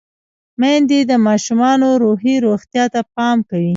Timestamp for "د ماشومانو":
1.09-1.87